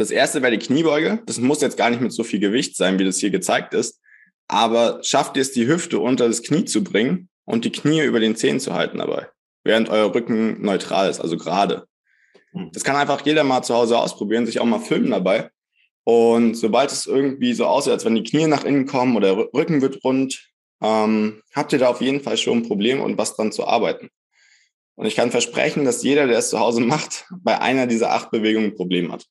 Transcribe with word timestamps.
Das 0.00 0.10
erste 0.10 0.40
wäre 0.40 0.56
die 0.56 0.66
Kniebeuge. 0.66 1.22
Das 1.26 1.36
muss 1.36 1.60
jetzt 1.60 1.76
gar 1.76 1.90
nicht 1.90 2.00
mit 2.00 2.10
so 2.10 2.24
viel 2.24 2.40
Gewicht 2.40 2.74
sein, 2.74 2.98
wie 2.98 3.04
das 3.04 3.18
hier 3.18 3.28
gezeigt 3.28 3.74
ist. 3.74 4.00
Aber 4.48 5.00
schafft 5.02 5.36
ihr 5.36 5.42
es, 5.42 5.52
die 5.52 5.66
Hüfte 5.66 5.98
unter 5.98 6.26
das 6.26 6.42
Knie 6.42 6.64
zu 6.64 6.82
bringen 6.82 7.28
und 7.44 7.66
die 7.66 7.70
Knie 7.70 8.00
über 8.00 8.18
den 8.18 8.34
Zehen 8.34 8.60
zu 8.60 8.72
halten 8.72 8.96
dabei, 8.96 9.28
während 9.62 9.90
euer 9.90 10.14
Rücken 10.14 10.62
neutral 10.62 11.10
ist, 11.10 11.20
also 11.20 11.36
gerade. 11.36 11.84
Hm. 12.52 12.70
Das 12.72 12.82
kann 12.82 12.96
einfach 12.96 13.26
jeder 13.26 13.44
mal 13.44 13.60
zu 13.60 13.74
Hause 13.74 13.98
ausprobieren, 13.98 14.46
sich 14.46 14.58
auch 14.58 14.64
mal 14.64 14.80
filmen 14.80 15.10
dabei. 15.10 15.50
Und 16.04 16.54
sobald 16.54 16.90
es 16.90 17.04
irgendwie 17.04 17.52
so 17.52 17.66
aussieht, 17.66 17.92
als 17.92 18.06
wenn 18.06 18.14
die 18.14 18.24
Knie 18.24 18.46
nach 18.46 18.64
innen 18.64 18.86
kommen 18.86 19.18
oder 19.18 19.34
der 19.34 19.48
Rücken 19.52 19.82
wird 19.82 20.02
rund, 20.02 20.48
ähm, 20.80 21.42
habt 21.54 21.74
ihr 21.74 21.78
da 21.78 21.88
auf 21.88 22.00
jeden 22.00 22.22
Fall 22.22 22.38
schon 22.38 22.60
ein 22.60 22.66
Problem 22.66 23.02
und 23.02 23.18
was 23.18 23.36
dran 23.36 23.52
zu 23.52 23.66
arbeiten. 23.66 24.08
Und 24.94 25.04
ich 25.04 25.14
kann 25.14 25.30
versprechen, 25.30 25.84
dass 25.84 26.02
jeder, 26.02 26.26
der 26.26 26.38
es 26.38 26.48
zu 26.48 26.58
Hause 26.58 26.80
macht, 26.80 27.26
bei 27.42 27.60
einer 27.60 27.86
dieser 27.86 28.12
acht 28.12 28.30
Bewegungen 28.30 28.70
ein 28.70 28.76
Problem 28.76 29.12
hat. 29.12 29.26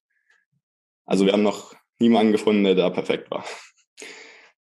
Also 1.10 1.26
wir 1.26 1.34
haben 1.34 1.42
noch 1.42 1.74
niemanden 2.00 2.32
gefunden, 2.32 2.64
der 2.64 2.76
da 2.76 2.92
perfekt 2.92 3.32
war. 3.32 3.44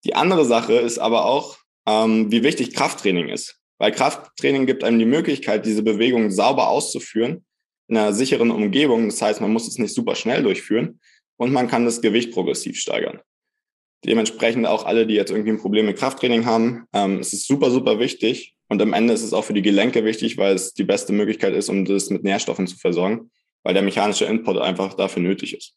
Die 0.04 0.14
andere 0.14 0.44
Sache 0.44 0.74
ist 0.74 0.98
aber 0.98 1.24
auch, 1.24 1.58
ähm, 1.88 2.30
wie 2.30 2.44
wichtig 2.44 2.72
Krafttraining 2.72 3.28
ist. 3.28 3.60
Weil 3.78 3.90
Krafttraining 3.90 4.64
gibt 4.64 4.84
einem 4.84 5.00
die 5.00 5.06
Möglichkeit, 5.06 5.66
diese 5.66 5.82
Bewegung 5.82 6.30
sauber 6.30 6.68
auszuführen 6.68 7.44
in 7.88 7.96
einer 7.96 8.12
sicheren 8.12 8.52
Umgebung. 8.52 9.08
Das 9.08 9.20
heißt, 9.20 9.40
man 9.40 9.52
muss 9.52 9.66
es 9.66 9.78
nicht 9.78 9.92
super 9.92 10.14
schnell 10.14 10.44
durchführen 10.44 11.00
und 11.36 11.52
man 11.52 11.66
kann 11.66 11.84
das 11.84 12.00
Gewicht 12.00 12.32
progressiv 12.32 12.78
steigern. 12.78 13.20
Dementsprechend 14.04 14.68
auch 14.68 14.86
alle, 14.86 15.04
die 15.04 15.14
jetzt 15.14 15.32
irgendwie 15.32 15.50
ein 15.50 15.60
Problem 15.60 15.86
mit 15.86 15.98
Krafttraining 15.98 16.46
haben, 16.46 16.84
ähm, 16.92 17.18
es 17.18 17.32
ist 17.32 17.48
super, 17.48 17.72
super 17.72 17.98
wichtig. 17.98 18.54
Und 18.68 18.80
am 18.80 18.92
Ende 18.92 19.14
ist 19.14 19.24
es 19.24 19.32
auch 19.32 19.44
für 19.44 19.54
die 19.54 19.62
Gelenke 19.62 20.04
wichtig, 20.04 20.38
weil 20.38 20.54
es 20.54 20.74
die 20.74 20.84
beste 20.84 21.12
Möglichkeit 21.12 21.54
ist, 21.54 21.68
um 21.68 21.84
das 21.84 22.08
mit 22.10 22.22
Nährstoffen 22.22 22.68
zu 22.68 22.76
versorgen, 22.76 23.32
weil 23.64 23.74
der 23.74 23.82
mechanische 23.82 24.26
Input 24.26 24.58
einfach 24.58 24.94
dafür 24.94 25.22
nötig 25.22 25.56
ist. 25.56 25.76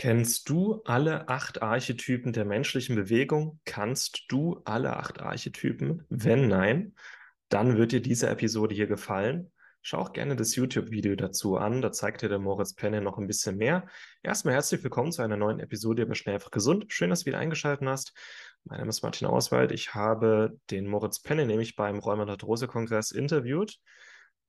Kennst 0.00 0.48
du 0.48 0.80
alle 0.86 1.28
acht 1.28 1.60
Archetypen 1.60 2.32
der 2.32 2.46
menschlichen 2.46 2.96
Bewegung? 2.96 3.60
Kannst 3.66 4.24
du 4.28 4.62
alle 4.64 4.96
acht 4.96 5.20
Archetypen? 5.20 6.06
Wenn 6.08 6.48
nein, 6.48 6.94
dann 7.50 7.76
wird 7.76 7.92
dir 7.92 8.00
diese 8.00 8.30
Episode 8.30 8.74
hier 8.74 8.86
gefallen. 8.86 9.52
Schau 9.82 9.98
auch 9.98 10.14
gerne 10.14 10.36
das 10.36 10.56
YouTube-Video 10.56 11.16
dazu 11.16 11.58
an. 11.58 11.82
Da 11.82 11.92
zeigt 11.92 12.22
dir 12.22 12.30
der 12.30 12.38
Moritz 12.38 12.72
Penne 12.72 13.02
noch 13.02 13.18
ein 13.18 13.26
bisschen 13.26 13.58
mehr. 13.58 13.88
Erstmal 14.22 14.54
herzlich 14.54 14.82
willkommen 14.82 15.12
zu 15.12 15.20
einer 15.20 15.36
neuen 15.36 15.60
Episode 15.60 16.04
über 16.04 16.14
Schnell 16.14 16.36
einfach 16.36 16.50
gesund. 16.50 16.86
Schön, 16.88 17.10
dass 17.10 17.20
du 17.20 17.26
wieder 17.26 17.38
eingeschaltet 17.38 17.86
hast. 17.86 18.14
Mein 18.64 18.78
Name 18.78 18.88
ist 18.88 19.02
Martin 19.02 19.26
Auswald. 19.28 19.70
Ich 19.70 19.92
habe 19.92 20.58
den 20.70 20.86
Moritz 20.86 21.20
Penne 21.20 21.44
nämlich 21.44 21.76
beim 21.76 21.98
Rheumatorose-Kongress 21.98 23.10
interviewt. 23.10 23.78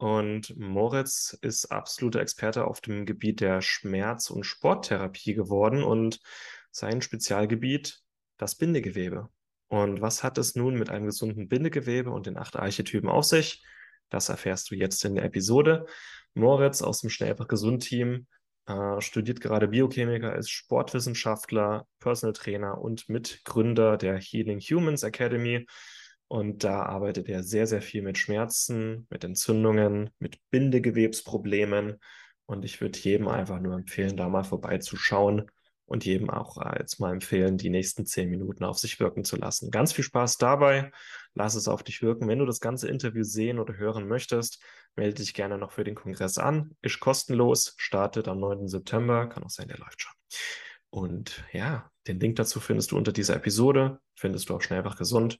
Und 0.02 0.58
Moritz 0.58 1.38
ist 1.44 1.66
absoluter 1.66 2.22
Experte 2.22 2.66
auf 2.66 2.82
dem 2.82 3.06
Gebiet 3.06 3.40
der 3.40 3.62
Schmerz- 3.62 4.32
und 4.32 4.46
Sporttherapie 4.46 5.36
geworden 5.36 5.84
und 5.84 6.20
sein 6.72 7.04
Spezialgebiet 7.04 8.00
das 8.40 8.56
Bindegewebe. 8.56 9.30
Und 9.68 10.02
was 10.02 10.24
hat 10.24 10.40
es 10.40 10.56
nun 10.56 10.74
mit 10.74 10.90
einem 10.90 11.06
gesunden 11.06 11.48
Bindegewebe 11.48 12.10
und 12.10 12.26
den 12.26 12.36
acht 12.36 12.56
Archetypen 12.56 13.10
auf 13.10 13.26
sich? 13.26 13.64
Das 14.10 14.30
erfährst 14.30 14.72
du 14.72 14.76
jetzt 14.76 15.06
in 15.06 15.14
der 15.14 15.24
Episode. 15.24 15.86
Moritz 16.34 16.82
aus 16.82 17.02
dem 17.02 17.12
Schnell 17.12 17.30
einfach 17.30 17.48
gesund 17.48 17.84
Team 17.84 18.26
äh, 18.66 19.00
studiert 19.02 19.40
gerade 19.40 19.68
Biochemiker, 19.68 20.36
ist 20.36 20.50
Sportwissenschaftler, 20.50 21.86
Personal 22.00 22.34
Trainer 22.34 22.82
und 22.82 23.08
Mitgründer 23.08 23.98
der 23.98 24.18
Healing 24.18 24.62
Humans 24.62 25.04
Academy. 25.04 25.68
Und 26.32 26.64
da 26.64 26.84
arbeitet 26.84 27.28
er 27.28 27.44
sehr, 27.44 27.68
sehr 27.68 27.82
viel 27.82 28.02
mit 28.02 28.18
Schmerzen, 28.18 29.06
mit 29.10 29.26
Entzündungen, 29.26 30.12
mit 30.18 30.40
Bindegewebsproblemen. 30.50 31.98
Und 32.46 32.64
ich 32.64 32.80
würde 32.80 32.98
jedem 33.00 33.28
einfach 33.28 33.60
nur 33.60 33.76
empfehlen, 33.76 34.16
da 34.16 34.30
mal 34.30 34.46
vorbeizuschauen 34.46 35.52
und 35.88 36.06
jedem 36.06 36.30
auch 36.30 36.58
äh, 36.66 36.80
jetzt 36.80 37.02
mal 37.02 37.12
empfehlen, 37.12 37.58
die 37.58 37.70
nächsten 37.70 38.06
zehn 38.06 38.30
Minuten 38.30 38.64
auf 38.64 38.80
sich 38.80 38.98
wirken 39.02 39.26
zu 39.26 39.36
lassen. 39.36 39.72
Ganz 39.72 39.92
viel 39.92 40.06
Spaß 40.06 40.38
dabei. 40.38 40.94
Lass 41.34 41.56
es 41.56 41.68
auf 41.68 41.84
dich 41.84 42.02
wirken. 42.02 42.30
Wenn 42.30 42.40
du 42.40 42.46
das 42.46 42.62
ganze 42.62 42.88
Interview 42.88 43.24
sehen 43.24 43.60
oder 43.60 43.76
hören 43.76 44.08
möchtest, 44.08 44.64
melde 44.96 45.16
dich 45.16 45.34
gerne 45.34 45.58
noch 45.58 45.74
für 45.74 45.84
den 45.84 45.96
Kongress 45.96 46.38
an. 46.38 46.78
Ist 46.82 47.02
kostenlos, 47.02 47.74
startet 47.76 48.30
am 48.30 48.40
9. 48.40 48.70
September. 48.70 49.28
Kann 49.28 49.44
auch 49.44 49.50
sein, 49.50 49.68
der 49.68 49.80
läuft 49.80 50.04
schon. 50.04 50.14
Und 50.92 51.44
ja, 51.52 51.92
den 52.08 52.22
Link 52.22 52.38
dazu 52.38 52.62
findest 52.62 52.92
du 52.92 52.98
unter 52.98 53.12
dieser 53.12 53.36
Episode. 53.36 54.00
Findest 54.16 54.48
du 54.48 54.56
auch 54.56 54.62
schnell 54.62 54.80
einfach 54.80 54.98
gesund. 54.98 55.38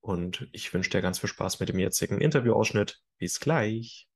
Und 0.00 0.48
ich 0.52 0.72
wünsche 0.72 0.90
dir 0.90 1.02
ganz 1.02 1.18
viel 1.18 1.28
Spaß 1.28 1.60
mit 1.60 1.68
dem 1.68 1.78
jetzigen 1.78 2.20
Interviewausschnitt. 2.20 3.00
Bis 3.18 3.38
gleich 3.40 4.08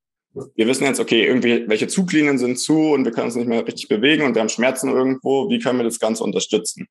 wir 0.55 0.67
wissen 0.67 0.84
jetzt, 0.84 1.00
okay, 1.00 1.25
irgendwie, 1.25 1.69
welche 1.69 1.87
Zuglinien 1.87 2.39
sind 2.39 2.59
zu 2.59 2.93
und 2.93 3.05
wir 3.05 3.12
können 3.12 3.27
uns 3.27 3.37
nicht 3.37 3.47
mehr 3.47 3.67
richtig 3.67 3.89
bewegen 3.89 4.25
und 4.25 4.34
wir 4.34 4.41
haben 4.41 4.49
Schmerzen 4.49 4.91
irgendwo. 4.91 5.49
Wie 5.49 5.59
können 5.59 5.78
wir 5.78 5.84
das 5.84 6.00
Ganze 6.00 6.25
unterstützen? 6.25 6.89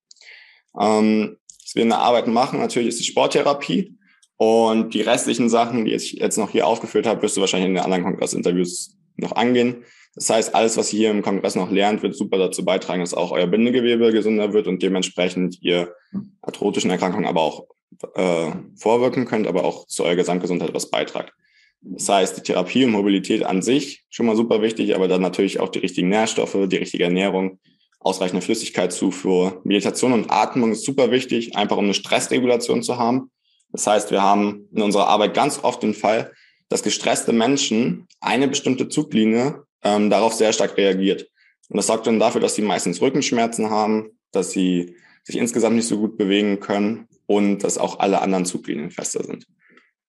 Ähm, 0.80 1.38
was 1.62 1.76
wir 1.76 1.84
in 1.84 1.90
der 1.90 2.00
Arbeit 2.00 2.28
machen, 2.28 2.59
natürlich 2.59 2.90
ist 2.90 3.00
die 3.00 3.06
Sporttherapie. 3.06 3.98
Und 4.38 4.94
die 4.94 5.02
restlichen 5.02 5.48
Sachen, 5.48 5.86
die 5.86 5.94
ich 5.94 6.14
jetzt 6.14 6.38
noch 6.38 6.50
hier 6.50 6.68
aufgeführt 6.68 7.06
habe, 7.06 7.22
wirst 7.22 7.38
du 7.38 7.42
wahrscheinlich 7.42 7.70
in 7.70 7.75
den 7.75 7.84
anderen 7.84 8.04
Kongressinterviews 8.04 8.98
noch 9.16 9.34
angehen. 9.34 9.84
Das 10.16 10.30
heißt, 10.30 10.56
alles, 10.56 10.75
was 10.75 10.92
ihr 10.92 11.00
hier 11.00 11.12
im 11.12 11.22
Kongress 11.22 11.56
noch 11.56 11.72
lernt, 11.72 12.04
wird 12.04 12.16
super 12.16 12.38
dazu 12.38 12.66
beitragen, 12.66 13.02
dass 13.02 13.14
auch 13.14 13.31
euer 13.31 13.48
Bindegewebe 13.48 14.12
gesünder 14.12 14.52
wird 14.54 14.68
und 14.68 14.81
dementsprechend 14.81 15.62
ihr 15.62 15.94
arthrotischen 16.42 16.90
Erkrankungen 16.90 17.25
aber 17.25 17.42
auch 17.42 17.68
äh, 18.16 18.52
vorwirken 18.75 19.25
könnt, 19.25 19.47
aber 19.47 19.64
auch 19.64 19.88
zu 19.88 20.03
eurer 20.03 20.16
Gesamtgesundheit 20.16 20.74
was 20.74 20.90
beitragt. 20.90 21.34
Das 21.81 22.08
heißt, 22.08 22.38
die 22.38 22.41
Therapie 22.41 22.86
und 22.86 22.91
Mobilität 22.91 23.44
an 23.44 23.62
sich 23.62 24.06
schon 24.09 24.25
mal 24.25 24.36
super 24.36 24.62
wichtig, 24.62 24.96
aber 24.96 25.08
dann 25.08 25.22
natürlich 25.22 25.59
auch 25.59 25.69
die 25.69 25.80
richtigen 25.80 26.09
Nährstoffe, 26.09 26.58
die 26.68 26.78
richtige 26.78 27.03
Ernährung, 27.03 27.59
ausreichende 28.00 28.42
Flüssigkeitszufuhr. 28.42 29.62
Meditation 29.63 30.13
und 30.13 30.31
Atmung 30.31 30.72
ist 30.72 30.86
super 30.86 31.12
wichtig, 31.12 31.56
einfach 31.56 31.78
um 31.78 31.86
eine 31.86 31.94
Stressregulation 31.94 32.84
zu 32.84 32.97
haben. 32.97 33.31
Das 33.72 33.88
heißt, 33.88 34.12
wir 34.12 34.22
haben 34.22 34.68
in 34.74 34.81
unserer 34.81 35.08
Arbeit 35.08 35.34
ganz 35.34 35.62
oft 35.63 35.84
den 35.84 35.94
Fall, 35.94 36.31
dass 36.69 36.84
gestresste 36.84 37.34
Menschen 37.34 38.08
eine 38.22 38.47
bestimmte 38.47 38.88
Zuglinie 38.88 39.63
ähm, 39.84 40.09
darauf 40.09 40.34
sehr 40.34 40.53
stark 40.53 40.78
reagiert. 40.78 41.30
Und 41.69 41.78
das 41.78 41.88
sorgt 41.88 42.08
dann 42.08 42.19
dafür, 42.19 42.40
dass 42.40 42.56
sie 42.56 42.62
meistens 42.62 43.02
Rückenschmerzen 43.02 43.69
haben, 43.69 44.12
dass 44.31 44.52
sie 44.52 44.96
sich 45.24 45.38
insgesamt 45.38 45.75
nicht 45.75 45.88
so 45.88 45.97
gut 45.97 46.18
bewegen 46.18 46.59
können 46.59 47.08
und 47.26 47.64
dass 47.64 47.78
auch 47.78 48.00
alle 48.00 48.22
anderen 48.22 48.46
Zuglinien 48.46 48.92
fester 48.92 49.24
sind. 49.24 49.46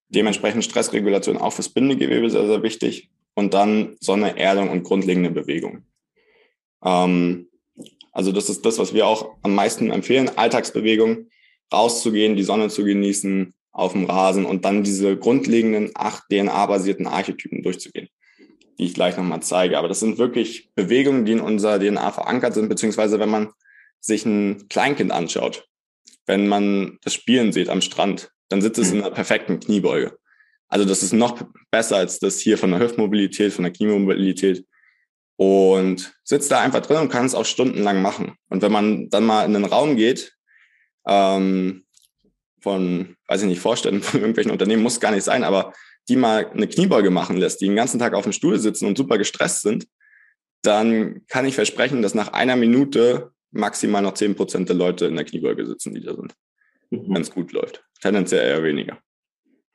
Dementsprechend 0.09 0.65
Stressregulation 0.65 1.39
auch 1.39 1.53
fürs 1.53 1.69
Bindegewebe 1.69 2.31
sehr, 2.31 2.47
sehr 2.47 2.63
wichtig. 2.63 3.11
Und 3.35 3.55
dann 3.55 3.97
Sonne, 4.01 4.39
Erdung 4.39 4.71
und 4.71 4.85
grundlegende 4.85 5.31
Bewegung. 5.31 5.85
Ähm, 6.85 7.49
also 8.13 8.31
das 8.31 8.49
ist 8.49 8.65
das, 8.65 8.79
was 8.79 8.95
wir 8.95 9.07
auch 9.07 9.37
am 9.43 9.55
meisten 9.55 9.91
empfehlen. 9.91 10.31
Alltagsbewegung, 10.37 11.27
rauszugehen, 11.73 12.37
die 12.37 12.45
Sonne 12.45 12.69
zu 12.69 12.85
genießen, 12.85 13.53
auf 13.75 13.93
dem 13.93 14.05
Rasen 14.05 14.45
und 14.45 14.65
dann 14.65 14.85
diese 14.85 15.17
grundlegenden 15.17 15.91
acht 15.95 16.23
DNA-basierten 16.31 17.09
Archetypen 17.09 17.65
durchzugehen, 17.65 18.09
die 18.79 18.85
ich 18.85 18.95
gleich 18.95 19.17
nochmal 19.17 19.43
zeige. 19.43 19.79
Aber 19.79 19.89
das 19.89 19.99
sind 19.99 20.17
wirklich 20.17 20.71
Bewegungen, 20.77 21.25
die 21.25 21.33
in 21.33 21.41
unserer 21.41 21.81
DNA 21.81 22.13
verankert 22.13 22.55
sind, 22.55 22.69
beziehungsweise 22.69 23.19
wenn 23.19 23.31
man 23.31 23.51
sich 24.01 24.25
ein 24.25 24.69
Kleinkind 24.69 25.11
anschaut, 25.11 25.67
wenn 26.27 26.49
man 26.49 26.99
das 27.03 27.15
Spielen 27.15 27.53
sieht 27.53 27.69
am 27.69 27.81
Strand, 27.81 28.31
dann 28.49 28.63
sitzt 28.63 28.79
es 28.79 28.93
in 28.93 29.01
einer 29.01 29.11
perfekten 29.11 29.61
Kniebeuge. 29.61 30.17
Also 30.69 30.85
das 30.85 31.03
ist 31.03 31.13
noch 31.13 31.43
besser 31.71 31.97
als 31.97 32.19
das 32.19 32.39
hier 32.39 32.59
von 32.59 32.71
der 32.71 32.81
Hüftmobilität, 32.81 33.53
von 33.53 33.65
der 33.65 33.73
Kniemobilität. 33.73 34.67
Und 35.37 36.15
sitzt 36.23 36.51
da 36.51 36.61
einfach 36.61 36.81
drin 36.81 36.99
und 36.99 37.09
kann 37.09 37.27
es 37.27 37.35
auch 37.35 37.45
stundenlang 37.45 38.01
machen. 38.01 38.37
Und 38.49 38.63
wenn 38.63 38.71
man 38.73 39.09
dann 39.11 39.25
mal 39.25 39.45
in 39.45 39.53
den 39.53 39.65
Raum 39.65 39.97
geht, 39.97 40.37
ähm, 41.07 41.85
von, 42.61 43.17
weiß 43.27 43.43
ich 43.43 43.49
nicht, 43.49 43.61
Vorständen 43.61 44.03
von 44.03 44.21
irgendwelchen 44.21 44.53
Unternehmen, 44.53 44.83
muss 44.83 45.01
gar 45.01 45.11
nicht 45.11 45.25
sein, 45.25 45.45
aber 45.45 45.73
die 46.09 46.17
mal 46.17 46.51
eine 46.51 46.69
Kniebeuge 46.69 47.11
machen 47.11 47.37
lässt, 47.37 47.61
die 47.61 47.67
den 47.67 47.77
ganzen 47.77 47.99
Tag 47.99 48.15
auf 48.15 48.25
dem 48.25 48.33
Stuhl 48.33 48.59
sitzen 48.59 48.87
und 48.87 48.97
super 48.97 49.19
gestresst 49.19 49.63
sind, 49.63 49.87
dann 50.63 51.27
kann 51.29 51.47
ich 51.47 51.55
versprechen, 51.55 52.03
dass 52.03 52.15
nach 52.15 52.33
einer 52.33 52.57
Minute 52.57 53.33
maximal 53.55 54.03
noch 54.03 54.15
zehn 54.15 54.35
Prozent 54.35 54.69
der 54.69 54.77
Leute 54.77 55.07
in 55.07 55.17
der 55.17 55.25
Kniebeuge 55.25 55.67
sitzen, 55.67 55.95
die 55.95 56.03
da 56.03 56.15
sind 56.15 56.35
mhm. 56.95 57.15
wenn 57.15 57.23
es 57.23 57.31
gut 57.31 57.53
läuft. 57.53 57.85
Tendenziell 58.01 58.49
eher 58.49 58.63
weniger. 58.63 58.99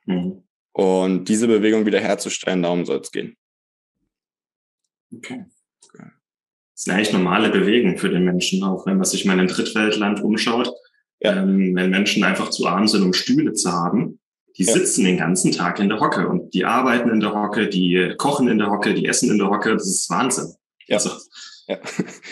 Mhm. 0.06 0.42
Und 0.72 1.28
diese 1.28 1.48
Bewegung 1.48 1.86
wiederherzustellen, 1.86 2.62
darum 2.62 2.84
soll 2.84 3.00
es 3.00 3.10
gehen. 3.10 3.36
Okay. 5.14 5.44
Das 5.92 6.86
ist 6.86 6.88
eine 6.88 7.02
echt 7.02 7.12
normale 7.12 7.50
Bewegung 7.50 7.98
für 7.98 8.08
den 8.08 8.24
Menschen, 8.24 8.62
auch 8.62 8.86
wenn 8.86 8.96
man 8.96 9.04
sich 9.04 9.24
mal 9.24 9.34
in 9.34 9.40
einem 9.40 9.48
Drittweltland 9.48 10.22
umschaut. 10.22 10.72
ja. 11.20 11.42
ähm, 11.42 11.74
wenn 11.74 11.90
Menschen 11.90 12.24
einfach 12.24 12.50
zu 12.50 12.66
arm 12.66 12.88
sind, 12.88 13.02
um 13.02 13.12
Stühle 13.12 13.52
zu 13.52 13.70
haben. 13.70 14.18
Die 14.56 14.64
ja. 14.64 14.72
sitzen 14.72 15.04
den 15.04 15.16
ganzen 15.16 15.52
Tag 15.52 15.78
in 15.78 15.88
der 15.88 16.00
Hocke 16.00 16.26
und 16.28 16.54
die 16.54 16.64
arbeiten 16.64 17.08
in 17.10 17.20
der 17.20 17.34
Hocke, 17.34 17.68
die 17.68 18.14
kochen 18.16 18.48
in 18.48 18.58
der 18.58 18.70
Hocke, 18.70 18.94
die 18.94 19.06
essen 19.06 19.30
in 19.30 19.38
der 19.38 19.48
Hocke. 19.48 19.72
Das 19.72 19.86
ist 19.86 20.10
Wahnsinn. 20.10 20.54
Ja. 20.86 20.96
Also, 20.96 21.10
ja. 21.70 21.78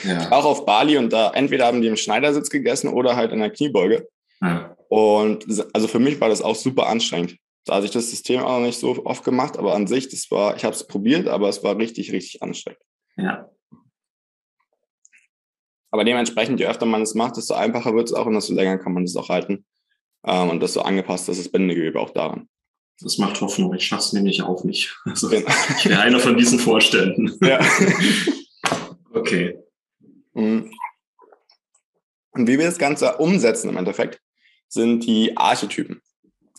ja. 0.05 0.33
Auch 0.33 0.45
auf 0.45 0.67
Bali 0.67 0.97
und 0.97 1.13
da 1.13 1.31
entweder 1.33 1.67
haben 1.67 1.81
die 1.81 1.89
im 1.89 1.97
Schneidersitz 1.97 2.51
gegessen 2.51 2.89
oder 2.89 3.17
halt 3.17 3.33
in 3.33 3.41
der 3.41 3.51
Kniebeuge. 3.51 4.09
Ja. 4.41 4.77
Und 4.89 5.47
also 5.73 5.89
für 5.89 5.99
mich 5.99 6.21
war 6.21 6.29
das 6.29 6.43
auch 6.43 6.55
super 6.55 6.87
anstrengend. 6.87 7.37
Da 7.65 7.75
hatte 7.75 7.87
ich 7.87 7.93
das 7.93 8.11
System 8.11 8.41
auch 8.41 8.59
noch 8.59 8.67
nicht 8.67 8.79
so 8.79 9.05
oft 9.05 9.25
gemacht, 9.25 9.59
aber 9.59 9.75
an 9.75 9.87
sich, 9.87 10.09
das 10.09 10.31
war, 10.31 10.57
ich 10.57 10.65
habe 10.65 10.75
es 10.75 10.87
probiert, 10.87 11.29
aber 11.29 11.49
es 11.49 11.63
war 11.63 11.77
richtig, 11.77 12.13
richtig 12.13 12.43
anstrengend. 12.43 12.81
Ja. 13.17 13.51
Aber 15.91 16.05
dementsprechend, 16.05 16.61
je 16.61 16.67
öfter 16.67 16.87
man 16.87 17.03
es 17.03 17.15
macht, 17.15 17.37
desto 17.37 17.55
einfacher 17.55 17.95
wird 17.95 18.09
es 18.09 18.15
auch 18.15 18.27
und 18.27 18.35
desto 18.35 18.55
länger 18.55 18.79
kann 18.79 18.95
man 18.95 19.05
es 19.05 19.17
auch 19.17 19.29
halten. 19.29 19.67
Ähm, 20.25 20.51
und 20.51 20.63
desto 20.63 20.81
angepasst 20.81 21.29
ist 21.29 21.41
das 21.41 21.51
Bindegewebe 21.51 22.01
auch 22.01 22.11
daran. 22.11 22.49
Das 23.01 23.19
macht 23.19 23.41
Hoffnung. 23.41 23.75
Ich 23.75 23.87
schaffe 23.87 24.03
es 24.03 24.13
nämlich 24.13 24.43
auch 24.43 24.65
nicht. 24.65 24.97
Also, 25.05 25.29
genau. 25.29 25.51
Ich 25.79 25.89
wäre 25.89 26.01
einer 26.01 26.19
von 26.19 26.37
diesen 26.37 26.59
Vorständen. 26.59 27.37
Ja. 27.43 27.61
okay. 29.19 29.59
Mhm. 30.35 30.71
Und 32.31 32.47
wie 32.47 32.59
wir 32.59 32.67
das 32.67 32.79
Ganze 32.79 33.17
umsetzen 33.17 33.69
im 33.69 33.77
Endeffekt, 33.77 34.21
sind 34.69 35.05
die 35.05 35.37
Archetypen. 35.37 36.01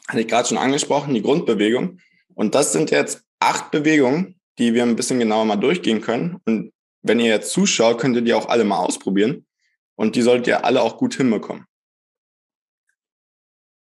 Hatte 0.07 0.21
ich 0.21 0.27
gerade 0.27 0.47
schon 0.47 0.57
angesprochen, 0.57 1.13
die 1.13 1.21
Grundbewegung. 1.21 1.99
Und 2.33 2.55
das 2.55 2.73
sind 2.73 2.91
jetzt 2.91 3.23
acht 3.39 3.71
Bewegungen, 3.71 4.39
die 4.57 4.73
wir 4.73 4.83
ein 4.83 4.95
bisschen 4.95 5.19
genauer 5.19 5.45
mal 5.45 5.55
durchgehen 5.55 6.01
können. 6.01 6.37
Und 6.45 6.73
wenn 7.01 7.19
ihr 7.19 7.27
jetzt 7.27 7.51
zuschaut, 7.51 7.99
könnt 7.99 8.15
ihr 8.15 8.21
die 8.21 8.33
auch 8.33 8.49
alle 8.49 8.65
mal 8.65 8.79
ausprobieren. 8.79 9.45
Und 9.95 10.15
die 10.15 10.21
solltet 10.21 10.47
ihr 10.47 10.65
alle 10.65 10.81
auch 10.81 10.97
gut 10.97 11.15
hinbekommen. 11.15 11.65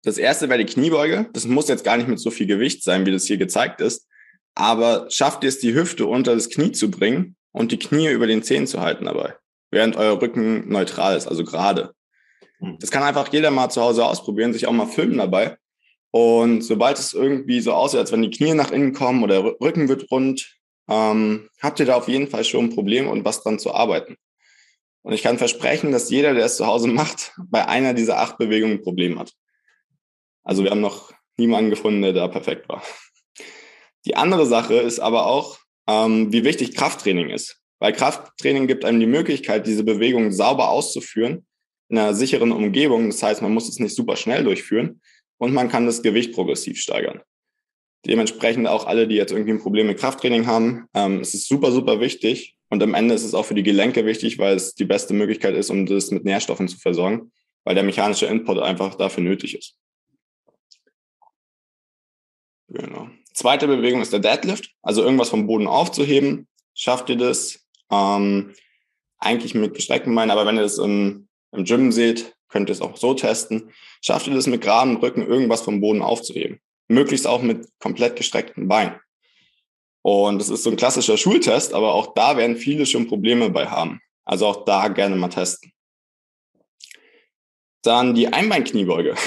Das 0.03 0.17
erste 0.17 0.49
wäre 0.49 0.63
die 0.63 0.71
Kniebeuge. 0.71 1.29
Das 1.33 1.45
muss 1.45 1.67
jetzt 1.67 1.83
gar 1.83 1.97
nicht 1.97 2.07
mit 2.07 2.19
so 2.19 2.31
viel 2.31 2.47
Gewicht 2.47 2.83
sein, 2.83 3.05
wie 3.05 3.11
das 3.11 3.25
hier 3.25 3.37
gezeigt 3.37 3.81
ist. 3.81 4.07
Aber 4.55 5.09
schafft 5.09 5.43
ihr 5.43 5.49
es, 5.49 5.59
die 5.59 5.73
Hüfte 5.73 6.05
unter 6.05 6.35
das 6.35 6.49
Knie 6.49 6.71
zu 6.71 6.91
bringen 6.91 7.35
und 7.53 7.71
die 7.71 7.79
Knie 7.79 8.09
über 8.09 8.27
den 8.27 8.43
Zehen 8.43 8.67
zu 8.67 8.81
halten 8.81 9.05
dabei, 9.05 9.35
während 9.71 9.95
euer 9.95 10.21
Rücken 10.21 10.67
neutral 10.67 11.15
ist, 11.15 11.27
also 11.27 11.45
gerade. 11.45 11.93
Hm. 12.59 12.77
Das 12.79 12.91
kann 12.91 13.03
einfach 13.03 13.31
jeder 13.31 13.51
mal 13.51 13.69
zu 13.69 13.81
Hause 13.81 14.05
ausprobieren, 14.05 14.51
sich 14.51 14.67
auch 14.67 14.73
mal 14.73 14.87
filmen 14.87 15.19
dabei. 15.19 15.57
Und 16.11 16.61
sobald 16.61 16.99
es 16.99 17.13
irgendwie 17.13 17.61
so 17.61 17.73
aussieht, 17.73 17.99
als 17.99 18.11
wenn 18.11 18.21
die 18.21 18.29
Knie 18.29 18.53
nach 18.53 18.71
innen 18.71 18.93
kommen 18.93 19.23
oder 19.23 19.41
der 19.41 19.55
Rücken 19.61 19.87
wird 19.87 20.11
rund, 20.11 20.59
ähm, 20.89 21.49
habt 21.61 21.79
ihr 21.79 21.85
da 21.85 21.95
auf 21.95 22.07
jeden 22.07 22.27
Fall 22.27 22.43
schon 22.43 22.65
ein 22.65 22.75
Problem 22.75 23.07
und 23.07 23.25
was 23.25 23.41
dran 23.41 23.57
zu 23.57 23.73
arbeiten. 23.73 24.17
Und 25.01 25.13
ich 25.13 25.23
kann 25.23 25.37
versprechen, 25.37 25.91
dass 25.91 26.09
jeder, 26.09 26.33
der 26.33 26.45
es 26.45 26.57
zu 26.57 26.65
Hause 26.67 26.87
macht, 26.87 27.33
bei 27.37 27.67
einer 27.67 27.93
dieser 27.93 28.19
acht 28.19 28.37
Bewegungen 28.37 28.77
ein 28.77 28.83
Problem 28.83 29.19
hat. 29.19 29.33
Also 30.43 30.63
wir 30.63 30.71
haben 30.71 30.81
noch 30.81 31.11
niemanden 31.37 31.69
gefunden, 31.69 32.01
der 32.01 32.13
da 32.13 32.27
perfekt 32.27 32.69
war. 32.69 32.83
Die 34.05 34.15
andere 34.15 34.45
Sache 34.45 34.75
ist 34.75 34.99
aber 34.99 35.25
auch, 35.25 35.57
ähm, 35.87 36.31
wie 36.31 36.43
wichtig 36.43 36.75
Krafttraining 36.75 37.29
ist. 37.29 37.59
Weil 37.79 37.93
Krafttraining 37.93 38.67
gibt 38.67 38.85
einem 38.85 38.99
die 38.99 39.05
Möglichkeit, 39.05 39.67
diese 39.67 39.83
Bewegung 39.83 40.31
sauber 40.31 40.69
auszuführen 40.69 41.45
in 41.89 41.97
einer 41.97 42.13
sicheren 42.13 42.51
Umgebung. 42.51 43.09
Das 43.09 43.21
heißt, 43.21 43.41
man 43.41 43.53
muss 43.53 43.67
es 43.67 43.79
nicht 43.79 43.95
super 43.95 44.15
schnell 44.15 44.43
durchführen 44.43 45.01
und 45.37 45.53
man 45.53 45.69
kann 45.69 45.85
das 45.85 46.01
Gewicht 46.01 46.33
progressiv 46.33 46.79
steigern. 46.79 47.21
Dementsprechend 48.05 48.67
auch 48.67 48.85
alle, 48.85 49.07
die 49.07 49.15
jetzt 49.15 49.31
irgendwie 49.31 49.51
ein 49.51 49.61
Problem 49.61 49.87
mit 49.87 49.97
Krafttraining 49.97 50.45
haben, 50.45 50.85
ähm, 50.93 51.19
es 51.19 51.33
ist 51.33 51.47
super, 51.47 51.71
super 51.71 51.99
wichtig. 51.99 52.55
Und 52.69 52.81
am 52.81 52.95
Ende 52.95 53.13
ist 53.13 53.23
es 53.23 53.33
auch 53.33 53.45
für 53.45 53.53
die 53.53 53.63
Gelenke 53.63 54.05
wichtig, 54.05 54.39
weil 54.39 54.55
es 54.55 54.75
die 54.75 54.85
beste 54.85 55.13
Möglichkeit 55.13 55.55
ist, 55.55 55.69
um 55.69 55.85
das 55.85 56.11
mit 56.11 56.25
Nährstoffen 56.25 56.67
zu 56.67 56.77
versorgen, 56.77 57.31
weil 57.63 57.75
der 57.75 57.83
mechanische 57.83 58.25
Input 58.25 58.59
einfach 58.59 58.95
dafür 58.95 59.23
nötig 59.23 59.55
ist. 59.55 59.77
Genau. 62.69 63.09
Zweite 63.33 63.67
Bewegung 63.67 64.01
ist 64.01 64.13
der 64.13 64.19
Deadlift, 64.19 64.71
also 64.81 65.03
irgendwas 65.03 65.29
vom 65.29 65.47
Boden 65.47 65.67
aufzuheben. 65.67 66.47
Schafft 66.73 67.09
ihr 67.09 67.17
das? 67.17 67.65
Ähm, 67.91 68.53
eigentlich 69.17 69.55
mit 69.55 69.73
gestreckten 69.73 70.13
Beinen, 70.13 70.31
aber 70.31 70.45
wenn 70.45 70.57
ihr 70.57 70.63
das 70.63 70.77
im, 70.77 71.27
im 71.51 71.63
Gym 71.63 71.91
seht, 71.91 72.35
könnt 72.49 72.69
ihr 72.69 72.73
es 72.73 72.81
auch 72.81 72.97
so 72.97 73.13
testen. 73.13 73.71
Schafft 74.01 74.27
ihr 74.27 74.33
das 74.33 74.47
mit 74.47 74.61
geradem 74.61 74.97
Rücken, 74.97 75.25
irgendwas 75.25 75.61
vom 75.61 75.81
Boden 75.81 76.01
aufzuheben? 76.01 76.59
Möglichst 76.87 77.25
auch 77.25 77.41
mit 77.41 77.67
komplett 77.79 78.15
gestreckten 78.15 78.67
Beinen. 78.67 78.99
Und 80.03 80.39
das 80.39 80.49
ist 80.49 80.63
so 80.63 80.69
ein 80.69 80.75
klassischer 80.75 81.17
Schultest, 81.17 81.73
aber 81.73 81.93
auch 81.93 82.13
da 82.13 82.35
werden 82.35 82.57
viele 82.57 82.85
schon 82.85 83.07
Probleme 83.07 83.49
bei 83.49 83.67
haben. 83.67 84.01
Also 84.25 84.47
auch 84.47 84.65
da 84.65 84.89
gerne 84.89 85.15
mal 85.15 85.29
testen. 85.29 85.71
Dann 87.81 88.13
die 88.13 88.27
Einbeinkniebeuge. 88.27 89.15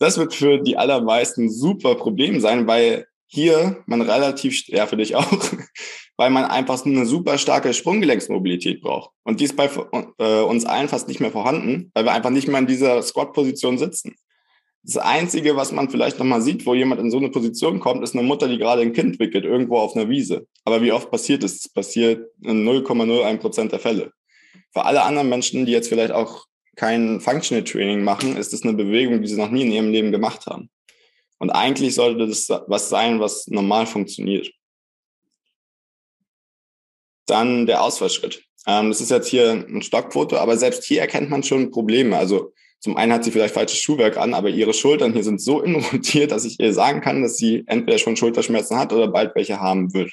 Das 0.00 0.16
wird 0.16 0.32
für 0.32 0.58
die 0.58 0.76
allermeisten 0.76 1.50
super 1.50 1.96
Problem 1.96 2.40
sein, 2.40 2.68
weil 2.68 3.07
hier 3.28 3.84
man 3.86 4.00
relativ, 4.00 4.66
ja 4.68 4.86
für 4.86 4.96
dich 4.96 5.14
auch, 5.14 5.30
weil 6.16 6.30
man 6.30 6.46
einfach 6.46 6.84
eine 6.84 7.06
super 7.06 7.38
starke 7.38 7.72
Sprunggelenksmobilität 7.74 8.80
braucht. 8.80 9.10
Und 9.22 9.38
die 9.38 9.44
ist 9.44 9.56
bei 9.56 9.70
äh, 10.18 10.40
uns 10.40 10.64
allen 10.64 10.88
fast 10.88 11.06
nicht 11.08 11.20
mehr 11.20 11.30
vorhanden, 11.30 11.90
weil 11.94 12.04
wir 12.04 12.12
einfach 12.12 12.30
nicht 12.30 12.48
mehr 12.48 12.58
in 12.58 12.66
dieser 12.66 13.00
Squat-Position 13.02 13.78
sitzen. 13.78 14.16
Das 14.82 14.96
Einzige, 14.96 15.54
was 15.56 15.70
man 15.70 15.90
vielleicht 15.90 16.18
nochmal 16.18 16.40
sieht, 16.40 16.64
wo 16.64 16.72
jemand 16.72 17.00
in 17.02 17.10
so 17.10 17.18
eine 17.18 17.28
Position 17.28 17.78
kommt, 17.78 18.02
ist 18.02 18.14
eine 18.14 18.26
Mutter, 18.26 18.48
die 18.48 18.56
gerade 18.56 18.80
ein 18.80 18.94
Kind 18.94 19.18
wickelt, 19.18 19.44
irgendwo 19.44 19.76
auf 19.76 19.94
einer 19.94 20.08
Wiese. 20.08 20.46
Aber 20.64 20.82
wie 20.82 20.92
oft 20.92 21.10
passiert 21.10 21.44
es? 21.44 21.56
Es 21.56 21.68
passiert 21.68 22.26
in 22.42 22.66
0,01 22.66 23.36
Prozent 23.36 23.72
der 23.72 23.80
Fälle. 23.80 24.12
Für 24.72 24.86
alle 24.86 25.02
anderen 25.02 25.28
Menschen, 25.28 25.66
die 25.66 25.72
jetzt 25.72 25.88
vielleicht 25.88 26.12
auch 26.12 26.46
kein 26.76 27.20
Functional 27.20 27.64
Training 27.64 28.02
machen, 28.02 28.36
ist 28.36 28.54
es 28.54 28.62
eine 28.62 28.72
Bewegung, 28.72 29.20
die 29.20 29.28
sie 29.28 29.36
noch 29.36 29.50
nie 29.50 29.62
in 29.62 29.72
ihrem 29.72 29.90
Leben 29.90 30.12
gemacht 30.12 30.46
haben. 30.46 30.70
Und 31.38 31.50
eigentlich 31.50 31.94
sollte 31.94 32.26
das 32.26 32.48
was 32.66 32.88
sein, 32.88 33.20
was 33.20 33.46
normal 33.46 33.86
funktioniert. 33.86 34.50
Dann 37.26 37.66
der 37.66 37.82
Ausfallschritt. 37.82 38.42
Ähm, 38.66 38.88
das 38.88 39.00
ist 39.00 39.10
jetzt 39.10 39.28
hier 39.28 39.52
ein 39.52 39.82
Stockfoto, 39.82 40.36
aber 40.36 40.56
selbst 40.56 40.84
hier 40.84 41.00
erkennt 41.00 41.30
man 41.30 41.42
schon 41.42 41.70
Probleme. 41.70 42.16
Also 42.16 42.52
zum 42.80 42.96
einen 42.96 43.12
hat 43.12 43.24
sie 43.24 43.30
vielleicht 43.30 43.54
falsches 43.54 43.78
Schuhwerk 43.78 44.16
an, 44.16 44.34
aber 44.34 44.48
ihre 44.48 44.74
Schultern 44.74 45.12
hier 45.12 45.24
sind 45.24 45.40
so 45.40 45.60
inrotiert, 45.62 46.32
dass 46.32 46.44
ich 46.44 46.58
ihr 46.58 46.72
sagen 46.72 47.00
kann, 47.00 47.22
dass 47.22 47.36
sie 47.36 47.64
entweder 47.66 47.98
schon 47.98 48.16
Schulterschmerzen 48.16 48.78
hat 48.78 48.92
oder 48.92 49.08
bald 49.08 49.34
welche 49.34 49.60
haben 49.60 49.94
wird. 49.94 50.12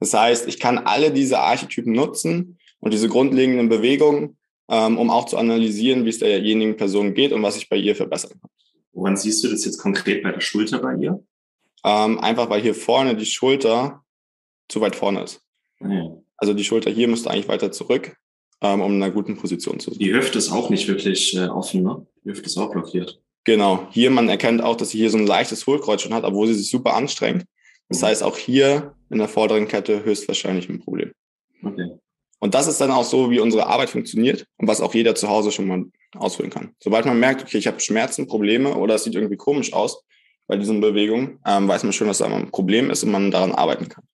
Das 0.00 0.12
heißt, 0.12 0.48
ich 0.48 0.60
kann 0.60 0.78
alle 0.78 1.12
diese 1.12 1.38
Archetypen 1.38 1.92
nutzen 1.92 2.58
und 2.80 2.92
diese 2.92 3.08
grundlegenden 3.08 3.68
Bewegungen 3.68 4.36
ähm, 4.68 4.98
um 4.98 5.10
auch 5.10 5.26
zu 5.26 5.36
analysieren, 5.36 6.04
wie 6.04 6.10
es 6.10 6.18
derjenigen 6.18 6.76
Person 6.76 7.14
geht 7.14 7.32
und 7.32 7.42
was 7.42 7.56
ich 7.56 7.68
bei 7.68 7.76
ihr 7.76 7.94
verbessern 7.94 8.32
kann. 8.40 8.50
Woran 8.94 9.16
siehst 9.16 9.44
du 9.44 9.48
das 9.48 9.64
jetzt 9.64 9.78
konkret 9.78 10.22
bei 10.22 10.32
der 10.32 10.40
Schulter 10.40 10.78
bei 10.78 10.94
ihr? 10.96 11.22
Ähm, 11.84 12.18
einfach 12.20 12.48
weil 12.48 12.62
hier 12.62 12.74
vorne 12.74 13.16
die 13.16 13.26
Schulter 13.26 14.02
zu 14.68 14.80
weit 14.80 14.96
vorne 14.96 15.24
ist. 15.24 15.42
Ja. 15.80 16.16
Also 16.36 16.54
die 16.54 16.64
Schulter 16.64 16.90
hier 16.90 17.08
müsste 17.08 17.30
eigentlich 17.30 17.48
weiter 17.48 17.70
zurück, 17.72 18.16
ähm, 18.62 18.80
um 18.80 18.94
in 18.94 19.02
einer 19.02 19.12
guten 19.12 19.36
Position 19.36 19.80
zu 19.80 19.90
sein. 19.90 19.98
Die 19.98 20.12
Hüfte 20.12 20.38
ist 20.38 20.50
auch 20.50 20.70
nicht 20.70 20.88
wirklich 20.88 21.36
äh, 21.36 21.48
offen, 21.48 21.82
ne? 21.82 22.06
Die 22.24 22.30
Hüfte 22.30 22.46
ist 22.46 22.56
auch 22.56 22.70
blockiert. 22.70 23.20
Genau. 23.44 23.86
Hier, 23.90 24.10
man 24.10 24.28
erkennt 24.28 24.62
auch, 24.62 24.76
dass 24.76 24.90
sie 24.90 24.98
hier 24.98 25.10
so 25.10 25.18
ein 25.18 25.26
leichtes 25.26 25.66
Hohlkreuz 25.66 26.00
schon 26.00 26.14
hat, 26.14 26.24
obwohl 26.24 26.46
sie 26.46 26.54
sich 26.54 26.70
super 26.70 26.94
anstrengt. 26.94 27.44
Das 27.88 28.00
mhm. 28.00 28.06
heißt, 28.06 28.22
auch 28.22 28.38
hier 28.38 28.94
in 29.10 29.18
der 29.18 29.28
vorderen 29.28 29.68
Kette 29.68 30.04
höchstwahrscheinlich 30.04 30.68
ein 30.68 30.80
Problem. 30.80 31.12
Okay. 31.62 31.90
Und 32.40 32.54
das 32.54 32.66
ist 32.66 32.80
dann 32.80 32.90
auch 32.90 33.04
so, 33.04 33.30
wie 33.30 33.40
unsere 33.40 33.66
Arbeit 33.66 33.90
funktioniert 33.90 34.46
und 34.56 34.68
was 34.68 34.80
auch 34.80 34.94
jeder 34.94 35.14
zu 35.14 35.28
Hause 35.28 35.52
schon 35.52 35.66
mal 35.66 35.84
ausführen 36.16 36.50
kann. 36.50 36.74
Sobald 36.80 37.06
man 37.06 37.18
merkt, 37.18 37.42
okay, 37.42 37.58
ich 37.58 37.66
habe 37.66 37.80
Schmerzen, 37.80 38.26
Probleme 38.26 38.74
oder 38.74 38.94
es 38.94 39.04
sieht 39.04 39.14
irgendwie 39.14 39.36
komisch 39.36 39.72
aus 39.72 40.04
bei 40.46 40.56
diesen 40.56 40.80
Bewegungen, 40.80 41.38
ähm, 41.46 41.68
weiß 41.68 41.84
man 41.84 41.92
schon, 41.92 42.08
dass 42.08 42.18
da 42.18 42.26
ein 42.26 42.50
Problem 42.50 42.90
ist 42.90 43.02
und 43.02 43.10
man 43.10 43.30
daran 43.30 43.52
arbeiten 43.52 43.88
kann. 43.88 44.04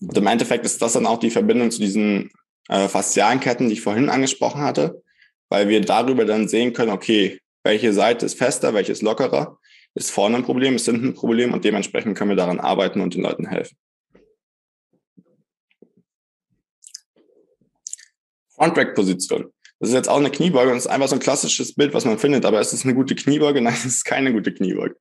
Und 0.00 0.16
im 0.16 0.26
Endeffekt 0.26 0.64
ist 0.64 0.82
das 0.82 0.94
dann 0.94 1.06
auch 1.06 1.18
die 1.18 1.30
Verbindung 1.30 1.70
zu 1.70 1.80
diesen 1.80 2.30
äh, 2.68 2.88
faszialen 2.88 3.40
Ketten, 3.40 3.68
die 3.68 3.74
ich 3.74 3.80
vorhin 3.80 4.08
angesprochen 4.08 4.60
hatte, 4.60 5.02
weil 5.48 5.68
wir 5.68 5.80
darüber 5.80 6.24
dann 6.24 6.48
sehen 6.48 6.72
können, 6.72 6.90
okay, 6.90 7.40
welche 7.64 7.92
Seite 7.92 8.26
ist 8.26 8.38
fester, 8.38 8.74
welche 8.74 8.92
ist 8.92 9.02
lockerer, 9.02 9.58
ist 9.94 10.10
vorne 10.10 10.36
ein 10.36 10.44
Problem, 10.44 10.76
ist 10.76 10.86
hinten 10.86 11.08
ein 11.08 11.14
Problem 11.14 11.52
und 11.52 11.64
dementsprechend 11.64 12.16
können 12.16 12.30
wir 12.30 12.36
daran 12.36 12.60
arbeiten 12.60 13.00
und 13.00 13.14
den 13.14 13.22
Leuten 13.22 13.46
helfen. 13.46 13.76
Frontrack-Position. 18.56 19.52
Das 19.78 19.90
ist 19.90 19.94
jetzt 19.94 20.08
auch 20.08 20.16
eine 20.16 20.30
Kniebeuge 20.30 20.70
und 20.70 20.76
ist 20.78 20.86
einfach 20.86 21.08
so 21.08 21.16
ein 21.16 21.20
klassisches 21.20 21.74
Bild, 21.74 21.92
was 21.92 22.04
man 22.04 22.18
findet. 22.18 22.44
Aber 22.44 22.60
ist 22.60 22.72
es 22.72 22.84
eine 22.84 22.94
gute 22.94 23.14
Kniebeuge? 23.14 23.60
Nein, 23.62 23.74
es 23.74 23.84
ist 23.84 24.04
keine 24.04 24.32
gute 24.32 24.52
Kniebeuge. 24.52 24.96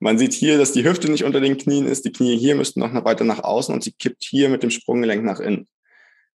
Man 0.00 0.18
sieht 0.18 0.32
hier, 0.32 0.58
dass 0.58 0.72
die 0.72 0.84
Hüfte 0.84 1.10
nicht 1.10 1.24
unter 1.24 1.40
den 1.40 1.56
Knien 1.56 1.86
ist. 1.86 2.04
Die 2.04 2.12
Knie 2.12 2.36
hier 2.36 2.54
müssten 2.54 2.80
noch 2.80 3.04
weiter 3.04 3.24
nach 3.24 3.42
außen 3.42 3.74
und 3.74 3.82
sie 3.82 3.92
kippt 3.92 4.22
hier 4.22 4.48
mit 4.48 4.62
dem 4.62 4.70
Sprunggelenk 4.70 5.24
nach 5.24 5.40
innen. 5.40 5.66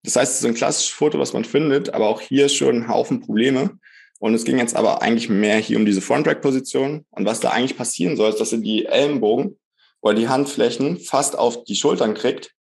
Das 0.02 0.16
heißt, 0.16 0.32
es 0.32 0.38
ist 0.40 0.46
ein 0.46 0.54
klassisches 0.54 0.92
Foto, 0.92 1.18
was 1.18 1.32
man 1.32 1.44
findet, 1.44 1.94
aber 1.94 2.08
auch 2.08 2.20
hier 2.20 2.48
schon 2.48 2.76
ein 2.76 2.88
Haufen 2.88 3.20
Probleme. 3.20 3.78
Und 4.18 4.34
es 4.34 4.44
ging 4.44 4.58
jetzt 4.58 4.74
aber 4.74 5.02
eigentlich 5.02 5.28
mehr 5.28 5.58
hier 5.58 5.76
um 5.76 5.86
diese 5.86 6.00
Frontrack-Position. 6.00 7.06
Und 7.10 7.24
was 7.24 7.40
da 7.40 7.50
eigentlich 7.50 7.76
passieren 7.76 8.16
soll, 8.16 8.30
ist, 8.30 8.40
dass 8.40 8.52
ihr 8.52 8.58
die 8.58 8.86
Ellenbogen 8.86 9.58
oder 10.00 10.14
die 10.14 10.28
Handflächen 10.28 10.98
fast 10.98 11.38
auf 11.38 11.64
die 11.64 11.76
Schultern 11.76 12.14
kriegt 12.14 12.52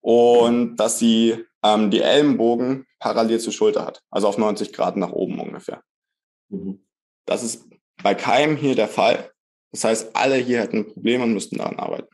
und 0.00 0.76
dass 0.76 0.98
sie 0.98 1.44
ähm, 1.62 1.90
die 1.90 2.00
Ellenbogen 2.00 2.86
parallel 2.98 3.40
zur 3.40 3.52
Schulter 3.52 3.86
hat, 3.86 4.02
also 4.10 4.28
auf 4.28 4.38
90 4.38 4.72
Grad 4.72 4.96
nach 4.96 5.12
oben 5.12 5.40
ungefähr. 5.40 5.82
Mhm. 6.48 6.84
Das 7.26 7.42
ist 7.42 7.68
bei 8.02 8.14
keinem 8.14 8.56
hier 8.56 8.74
der 8.74 8.88
Fall. 8.88 9.30
Das 9.70 9.84
heißt, 9.84 10.16
alle 10.16 10.36
hier 10.36 10.60
hätten 10.60 10.92
Probleme 10.92 11.24
und 11.24 11.32
müssten 11.32 11.58
daran 11.58 11.78
arbeiten. 11.78 12.08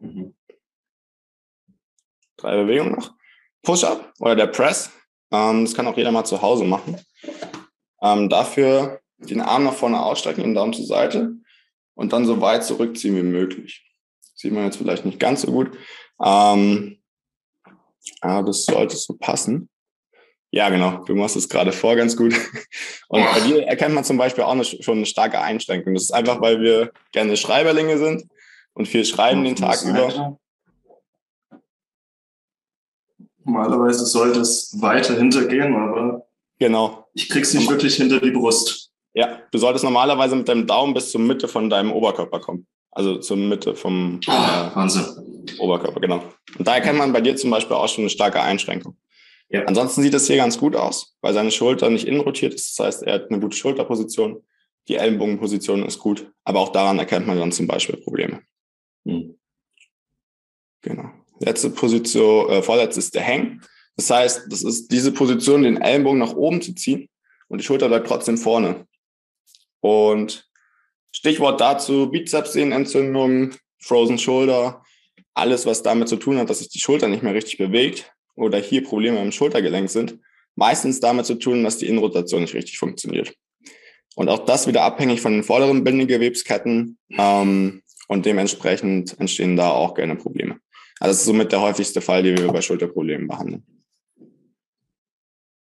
Mhm. 0.00 0.34
Drei 2.36 2.56
Bewegungen 2.56 2.94
noch. 2.94 3.14
Push-Up 3.62 4.12
oder 4.18 4.36
der 4.36 4.46
Press. 4.48 4.90
Ähm, 5.30 5.64
das 5.64 5.74
kann 5.74 5.86
auch 5.86 5.96
jeder 5.96 6.12
mal 6.12 6.24
zu 6.24 6.42
Hause 6.42 6.64
machen. 6.64 7.00
Ähm, 8.02 8.28
dafür 8.28 9.00
den 9.18 9.40
Arm 9.40 9.64
nach 9.64 9.74
vorne 9.74 10.02
ausstrecken, 10.02 10.42
den 10.42 10.54
Daumen 10.54 10.72
zur 10.72 10.86
Seite 10.86 11.36
und 11.94 12.12
dann 12.12 12.26
so 12.26 12.40
weit 12.40 12.64
zurückziehen 12.64 13.16
wie 13.16 13.22
möglich. 13.22 13.88
sieht 14.34 14.52
man 14.52 14.64
jetzt 14.64 14.76
vielleicht 14.76 15.04
nicht 15.04 15.20
ganz 15.20 15.42
so 15.42 15.52
gut. 15.52 15.76
Ähm, 16.22 17.01
aber 18.20 18.46
das 18.46 18.64
sollte 18.64 18.96
so 18.96 19.14
passen. 19.14 19.68
Ja, 20.50 20.68
genau. 20.68 21.02
Du 21.04 21.14
machst 21.14 21.34
es 21.34 21.48
gerade 21.48 21.72
vor 21.72 21.96
ganz 21.96 22.16
gut. 22.16 22.34
Und 23.08 23.24
bei 23.32 23.40
dir 23.40 23.62
erkennt 23.66 23.94
man 23.94 24.04
zum 24.04 24.18
Beispiel 24.18 24.44
auch 24.44 24.52
eine, 24.52 24.64
schon 24.64 24.98
eine 24.98 25.06
starke 25.06 25.40
Einschränkung. 25.40 25.94
Das 25.94 26.04
ist 26.04 26.12
einfach, 26.12 26.40
weil 26.42 26.60
wir 26.60 26.92
gerne 27.12 27.36
Schreiberlinge 27.36 27.96
sind 27.98 28.24
und 28.74 28.86
viel 28.86 29.04
schreiben 29.04 29.44
den 29.44 29.56
Tag 29.56 29.82
über. 29.82 30.38
Normalerweise 33.44 34.06
sollte 34.06 34.40
es 34.40 34.80
weiter 34.80 35.16
hintergehen, 35.16 35.74
aber 35.74 36.26
genau. 36.58 37.08
ich 37.12 37.28
krieg's 37.28 37.54
nicht 37.54 37.68
wirklich 37.68 37.96
hinter 37.96 38.20
die 38.20 38.30
Brust. 38.30 38.90
Ja, 39.14 39.40
du 39.50 39.58
solltest 39.58 39.84
normalerweise 39.84 40.36
mit 40.36 40.48
deinem 40.48 40.66
Daumen 40.66 40.94
bis 40.94 41.10
zur 41.10 41.20
Mitte 41.20 41.48
von 41.48 41.68
deinem 41.68 41.92
Oberkörper 41.92 42.40
kommen. 42.40 42.66
Also 42.92 43.16
zur 43.16 43.36
Mitte 43.36 43.74
vom 43.74 44.20
oh, 44.26 44.30
äh, 44.30 44.76
Wahnsinn. 44.76 45.31
Oberkörper, 45.58 46.00
genau. 46.00 46.24
Und 46.58 46.66
da 46.66 46.74
erkennt 46.74 46.98
man 46.98 47.12
bei 47.12 47.20
dir 47.20 47.36
zum 47.36 47.50
Beispiel 47.50 47.76
auch 47.76 47.88
schon 47.88 48.02
eine 48.02 48.10
starke 48.10 48.40
Einschränkung. 48.40 48.96
Ja. 49.48 49.64
Ansonsten 49.64 50.02
sieht 50.02 50.14
es 50.14 50.26
hier 50.26 50.36
ganz 50.36 50.58
gut 50.58 50.74
aus, 50.74 51.16
weil 51.20 51.34
seine 51.34 51.50
Schulter 51.50 51.90
nicht 51.90 52.06
innen 52.06 52.20
rotiert 52.20 52.54
ist. 52.54 52.78
Das 52.78 52.86
heißt, 52.86 53.02
er 53.02 53.14
hat 53.14 53.30
eine 53.30 53.40
gute 53.40 53.56
Schulterposition. 53.56 54.42
Die 54.88 54.96
Ellenbogenposition 54.96 55.84
ist 55.84 55.98
gut. 55.98 56.32
Aber 56.44 56.60
auch 56.60 56.70
daran 56.70 56.98
erkennt 56.98 57.26
man 57.26 57.38
dann 57.38 57.52
zum 57.52 57.66
Beispiel 57.66 57.98
Probleme. 57.98 58.40
Hm. 59.04 59.38
Genau. 60.80 61.10
Letzte 61.38 61.70
Position, 61.70 62.50
äh, 62.50 62.62
vorletzte 62.62 63.00
ist 63.00 63.14
der 63.14 63.26
Hang. 63.26 63.60
Das 63.96 64.10
heißt, 64.10 64.46
das 64.50 64.62
ist 64.62 64.90
diese 64.90 65.12
Position, 65.12 65.62
den 65.62 65.80
Ellenbogen 65.80 66.18
nach 66.18 66.34
oben 66.34 66.62
zu 66.62 66.74
ziehen 66.74 67.08
und 67.48 67.58
die 67.60 67.64
Schulter 67.64 67.88
bleibt 67.88 68.06
trotzdem 68.06 68.38
vorne. 68.38 68.86
Und 69.80 70.48
Stichwort 71.12 71.60
dazu 71.60 72.10
Bizepssehnenentzündung, 72.10 73.50
Frozen 73.78 74.18
Shoulder, 74.18 74.82
alles, 75.34 75.66
was 75.66 75.82
damit 75.82 76.08
zu 76.08 76.16
tun 76.16 76.38
hat, 76.38 76.50
dass 76.50 76.58
sich 76.58 76.68
die 76.68 76.80
Schulter 76.80 77.08
nicht 77.08 77.22
mehr 77.22 77.34
richtig 77.34 77.58
bewegt 77.58 78.12
oder 78.34 78.58
hier 78.58 78.84
Probleme 78.84 79.20
im 79.20 79.32
Schultergelenk 79.32 79.90
sind, 79.90 80.18
meistens 80.54 81.00
damit 81.00 81.26
zu 81.26 81.34
tun, 81.34 81.64
dass 81.64 81.78
die 81.78 81.86
Innenrotation 81.86 82.42
nicht 82.42 82.54
richtig 82.54 82.78
funktioniert. 82.78 83.34
Und 84.14 84.28
auch 84.28 84.44
das 84.44 84.66
wieder 84.66 84.82
abhängig 84.82 85.20
von 85.20 85.32
den 85.32 85.44
vorderen 85.44 85.84
Bindegewebsketten 85.84 86.98
ähm, 87.16 87.82
und 88.08 88.26
dementsprechend 88.26 89.18
entstehen 89.18 89.56
da 89.56 89.70
auch 89.70 89.94
gerne 89.94 90.16
Probleme. 90.16 90.58
Also 91.00 91.12
das 91.12 91.18
ist 91.20 91.26
somit 91.26 91.50
der 91.50 91.62
häufigste 91.62 92.00
Fall, 92.00 92.22
den 92.22 92.36
wir 92.36 92.48
bei 92.48 92.60
Schulterproblemen 92.60 93.26
behandeln. 93.26 93.64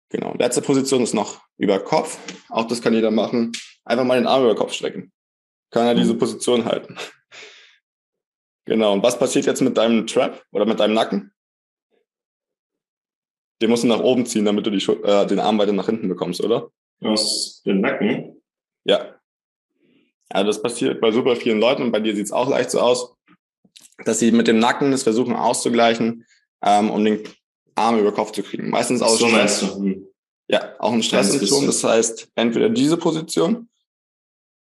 Genau. 0.10 0.34
Letzte 0.38 0.64
Position 0.64 1.04
ist 1.04 1.14
noch 1.14 1.42
über 1.58 1.80
Kopf. 1.80 2.18
Auch 2.50 2.66
das 2.66 2.82
kann 2.82 2.94
jeder 2.94 3.12
machen. 3.12 3.52
Einfach 3.86 4.04
mal 4.04 4.18
den 4.18 4.28
Arm 4.28 4.44
über 4.44 4.56
Kopf 4.56 4.74
strecken. 4.74 5.12
Kann 5.70 5.86
er 5.86 5.94
diese 5.94 6.16
Position 6.16 6.66
halten. 6.66 6.98
Genau. 8.70 8.94
Und 8.94 9.02
was 9.02 9.18
passiert 9.18 9.48
jetzt 9.48 9.62
mit 9.62 9.76
deinem 9.78 10.06
Trap 10.06 10.46
oder 10.52 10.64
mit 10.68 10.80
deinem 10.80 10.94
Nacken? 10.94 11.32
Den 13.62 13.72
musst 13.72 13.84
du 13.84 13.88
nach 13.88 14.00
oben 14.00 14.28
ziehen, 14.28 14.46
damit 14.46 14.68
du 14.68 14.70
die, 14.70 14.86
äh, 14.86 15.26
den 15.26 15.40
Arm 15.40 15.58
weiter 15.58 15.74
nach 15.74 15.88
hinten 15.88 16.08
bekommst, 16.08 16.40
oder? 16.44 16.70
Aus 17.02 17.64
dem 17.66 17.82
Nacken? 17.82 18.40
Ja. 18.84 19.16
Also 20.30 20.46
das 20.46 20.62
passiert 20.62 21.02
bei 21.02 21.12
super 21.12 21.36
vielen 21.36 21.60
Leuten 21.60 21.82
und 21.82 21.92
bei 21.92 22.00
dir 22.00 22.16
sieht 22.16 22.26
es 22.26 22.32
auch 22.32 22.48
leicht 22.48 22.70
so 22.70 22.80
aus, 22.80 23.16
dass 24.06 24.20
sie 24.20 24.32
mit 24.32 24.48
dem 24.48 24.60
Nacken 24.60 24.92
das 24.92 25.02
versuchen 25.02 25.36
auszugleichen, 25.36 26.26
ähm, 26.64 26.92
um 26.92 27.04
den 27.04 27.24
Arm 27.74 27.98
über 27.98 28.12
Kopf 28.12 28.34
zu 28.34 28.44
kriegen. 28.44 28.70
Meistens 28.70 29.02
aus 29.02 29.18
so 29.18 29.28
Stress. 29.28 29.62
Hm. 29.64 30.08
Ja, 30.48 30.76
auch 30.78 30.94
ein 30.94 31.02
Stresssymptom. 31.02 31.66
Das 31.66 31.84
heißt, 31.84 32.30
entweder 32.36 32.70
diese 32.70 32.98
Position 32.98 33.68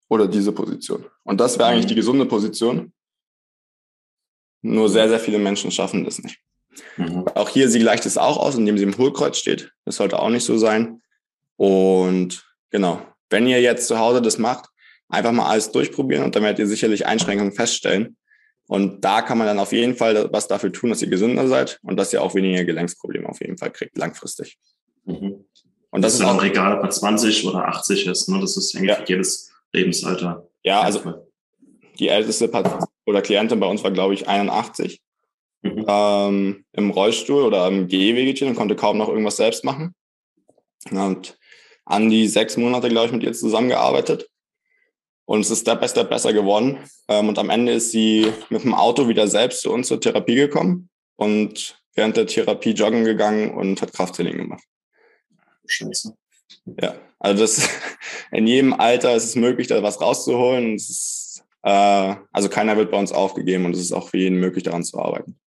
oder 0.10 0.28
diese 0.28 0.52
Position. 0.52 1.06
Und 1.24 1.40
das 1.40 1.60
wäre 1.60 1.70
eigentlich 1.70 1.86
mhm. 1.86 1.90
die 1.90 1.96
gesunde 1.96 2.26
Position. 2.26 2.93
Nur 4.63 4.89
sehr, 4.89 5.10
sehr 5.10 5.20
viele 5.20 5.38
Menschen 5.38 5.72
schaffen 5.72 6.03
das 6.05 6.20
nicht. 6.24 6.39
Mhm. 6.98 7.25
Auch 7.36 7.50
hier, 7.50 7.70
sie 7.70 7.79
gleicht 7.79 8.05
es 8.05 8.17
auch 8.17 8.38
aus, 8.38 8.55
indem 8.55 8.77
sie 8.77 8.86
im 8.86 8.98
Hohlkreuz 8.98 9.38
steht. 9.38 9.72
Das 9.86 9.98
sollte 9.98 10.20
auch 10.20 10.29
nicht 10.29 10.46
so 10.46 10.58
sein. 10.58 11.01
Und 11.58 12.43
genau, 12.72 13.01
wenn 13.29 13.46
ihr 13.46 13.62
jetzt 13.62 13.88
zu 13.88 14.00
Hause 14.00 14.22
das 14.22 14.38
macht, 14.38 14.70
einfach 15.10 15.32
mal 15.32 15.48
alles 15.48 15.72
durchprobieren 15.72 16.24
und 16.24 16.36
dann 16.36 16.43
werdet 16.43 16.60
ihr 16.60 16.67
sicherlich 16.67 17.05
Einschränkungen 17.05 17.53
feststellen. 17.53 18.17
Und 18.67 19.01
da 19.03 19.22
kann 19.22 19.38
man 19.38 19.46
dann 19.46 19.60
auf 19.60 19.74
jeden 19.74 19.96
Fall 19.96 20.29
was 20.32 20.48
dafür 20.48 20.72
tun, 20.72 20.89
dass 20.89 21.01
ihr 21.01 21.10
gesünder 21.10 21.48
seid 21.48 21.79
und 21.84 21.98
dass 21.98 22.13
ihr 22.13 22.24
auch 22.24 22.34
weniger 22.34 22.63
Gelenksprobleme 22.63 23.27
auf 23.27 23.41
jeden 23.41 23.58
Fall 23.58 23.72
kriegt, 23.72 23.98
langfristig. 23.98 24.58
Mhm. 25.05 25.46
Und 25.91 26.01
das, 26.01 26.17
das 26.17 26.22
ist 26.22 26.25
auch 26.25 26.43
egal, 26.43 26.75
ob 26.75 26.82
man 26.82 26.91
20 26.91 27.46
oder 27.46 27.67
80 27.67 28.08
ist. 28.08 28.29
Ne? 28.29 28.39
Das 28.39 28.58
ist 28.58 28.75
eigentlich 28.75 28.98
ja. 28.98 29.03
jedes 29.05 29.51
Lebensalter. 29.74 30.48
Ja, 30.63 30.82
also 30.82 31.27
die 32.00 32.08
älteste 32.08 32.48
Pat 32.48 32.88
oder 33.05 33.22
Klientin 33.22 33.60
bei 33.60 33.67
uns 33.67 33.83
war, 33.83 33.91
glaube 33.91 34.13
ich, 34.13 34.27
81 34.27 35.01
mhm. 35.62 35.86
ähm, 35.88 36.65
im 36.74 36.89
Rollstuhl 36.91 37.43
oder 37.43 37.67
im 37.67 37.88
Gehwegelchen 37.88 38.50
und 38.50 38.55
konnte 38.55 38.75
kaum 38.75 38.98
noch 38.98 39.10
irgendwas 39.10 39.38
selbst 39.38 39.63
machen. 39.63 39.95
Und 40.91 41.38
an 41.86 42.10
die 42.10 42.27
sechs 42.27 42.57
Monate, 42.57 42.89
glaube 42.89 43.07
ich, 43.07 43.12
mit 43.13 43.24
ihr 43.24 43.33
zusammengearbeitet. 43.33 44.29
Und 45.25 45.41
es 45.41 45.50
ist 45.50 45.62
Step 45.62 45.79
by 45.79 45.88
Step 45.88 46.10
besser 46.10 46.33
geworden. 46.33 46.79
Ähm, 47.07 47.29
und 47.29 47.39
am 47.39 47.50
Ende 47.50 47.74
ist 47.74 47.91
sie 47.91 48.31
mit 48.50 48.63
dem 48.63 48.74
Auto 48.74 49.07
wieder 49.07 49.27
selbst 49.27 49.62
zu 49.62 49.72
uns 49.72 49.88
zur 49.88 50.00
Therapie 50.00 50.36
gekommen 50.36 50.89
und 51.15 51.81
während 51.95 52.17
der 52.17 52.27
Therapie 52.27 52.72
joggen 52.72 53.05
gegangen 53.05 53.51
und 53.51 53.81
hat 53.81 53.93
Krafttraining 53.93 54.38
gemacht. 54.38 54.63
Scheiße. 55.65 56.15
Ja, 56.81 56.95
also 57.19 57.43
das 57.43 57.69
in 58.31 58.48
jedem 58.48 58.74
Alter 58.74 59.15
ist 59.15 59.25
es 59.25 59.36
möglich, 59.36 59.67
da 59.67 59.81
was 59.81 60.01
rauszuholen. 60.01 60.75
Ist, 60.75 61.33
äh, 61.33 61.33
also 61.63 62.50
keiner 62.50 62.77
wird 62.77 62.91
bei 62.91 63.00
uns 63.00 63.12
aufgegeben 63.12 63.65
und 63.65 63.74
es 63.74 63.79
ist 63.79 63.93
auch 63.93 64.10
für 64.10 64.17
jeden 64.17 64.39
möglich, 64.39 64.63
daran 64.63 64.84
zu 64.84 65.00
arbeiten. 65.00 65.39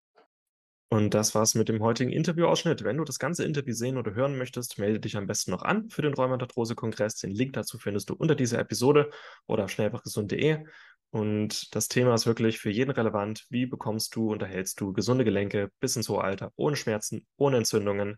Und 0.90 1.14
das 1.14 1.36
war's 1.36 1.56
mit 1.56 1.68
dem 1.68 1.82
heutigen 1.82 2.12
Interviewausschnitt. 2.12 2.84
Wenn 2.84 2.98
du 2.98 3.04
das 3.04 3.20
ganze 3.20 3.44
Interview 3.44 3.74
sehen 3.74 3.98
oder 3.98 4.14
hören 4.14 4.38
möchtest, 4.38 4.78
melde 4.78 5.00
dich 5.00 5.18
am 5.18 5.28
besten 5.28 5.52
noch 5.52 5.64
an 5.64 5.90
für 5.90 6.04
den 6.04 6.14
Rheumatarthrose-Kongress. 6.14 7.16
Den 7.16 7.32
Link 7.32 7.54
dazu 7.54 7.78
findest 7.78 8.10
du 8.10 8.14
unter 8.14 8.36
dieser 8.36 8.60
Episode 8.60 9.10
oder 9.48 9.66
auf 9.66 9.72
schnellfachgesund.de. 9.72 10.64
Und 11.10 11.76
das 11.76 11.88
Thema 11.88 12.14
ist 12.14 12.28
wirklich 12.28 12.60
für 12.60 12.70
jeden 12.70 12.92
relevant. 12.92 13.46
Wie 13.50 13.66
bekommst 13.66 14.16
du, 14.16 14.32
unterhältst 14.32 14.80
du 14.80 14.94
gesunde 14.94 15.26
Gelenke 15.26 15.72
bis 15.80 15.96
ins 15.96 16.08
hohe 16.08 16.24
Alter, 16.24 16.52
ohne 16.56 16.76
Schmerzen, 16.76 17.26
ohne 17.36 17.58
Entzündungen? 17.58 18.18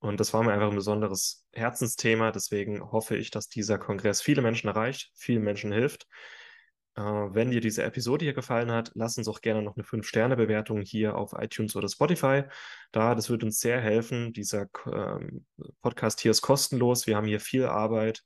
Und 0.00 0.18
das 0.18 0.32
war 0.32 0.42
mir 0.42 0.52
einfach 0.52 0.70
ein 0.70 0.76
besonderes 0.76 1.46
Herzensthema. 1.52 2.30
Deswegen 2.30 2.80
hoffe 2.90 3.16
ich, 3.16 3.30
dass 3.30 3.48
dieser 3.48 3.78
Kongress 3.78 4.22
viele 4.22 4.42
Menschen 4.42 4.68
erreicht, 4.68 5.10
vielen 5.14 5.42
Menschen 5.42 5.72
hilft. 5.72 6.06
Äh, 6.98 7.34
wenn 7.34 7.50
dir 7.52 7.60
diese 7.60 7.84
Episode 7.84 8.24
hier 8.24 8.34
gefallen 8.34 8.72
hat, 8.72 8.90
lass 8.94 9.16
uns 9.18 9.28
auch 9.28 9.40
gerne 9.40 9.62
noch 9.62 9.76
eine 9.76 9.84
5-Sterne-Bewertung 9.84 10.80
hier 10.82 11.16
auf 11.16 11.32
iTunes 11.38 11.76
oder 11.76 11.88
Spotify. 11.88 12.42
Da, 12.90 13.14
das 13.14 13.30
wird 13.30 13.44
uns 13.44 13.60
sehr 13.60 13.80
helfen. 13.80 14.32
Dieser 14.32 14.66
ähm, 14.92 15.46
Podcast 15.80 16.20
hier 16.20 16.32
ist 16.32 16.42
kostenlos. 16.42 17.06
Wir 17.06 17.16
haben 17.16 17.26
hier 17.26 17.38
viel 17.38 17.66
Arbeit, 17.66 18.24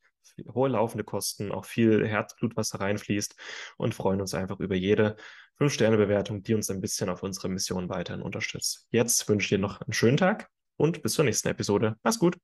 hohe 0.55 0.71
laufende 0.71 1.05
Kosten, 1.05 1.53
auch 1.53 1.67
viel 1.67 2.07
Herzblut, 2.07 2.57
was 2.57 2.71
da 2.71 2.79
reinfließt 2.79 3.37
und 3.77 3.95
freuen 3.95 4.23
uns 4.23 4.33
einfach 4.33 4.59
über 4.59 4.75
jede 4.75 5.17
5-Sterne-Bewertung, 5.61 6.43
die 6.43 6.55
uns 6.55 6.71
ein 6.71 6.81
bisschen 6.81 7.11
auf 7.11 7.23
unsere 7.23 7.51
Mission 7.51 7.91
weiterhin 7.91 8.23
unterstützt. 8.23 8.87
Jetzt 8.91 9.29
wünsche 9.29 9.45
ich 9.45 9.49
dir 9.51 9.59
noch 9.59 9.83
einen 9.83 9.93
schönen 9.93 10.17
Tag 10.17 10.49
und 10.79 11.03
bis 11.03 11.13
zur 11.13 11.27
nächsten 11.27 11.49
Episode. 11.49 11.97
Mach's 12.03 12.19
gut. 12.19 12.39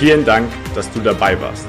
Vielen 0.00 0.24
Dank, 0.24 0.52
dass 0.74 0.92
du 0.92 1.00
dabei 1.00 1.40
warst. 1.40 1.68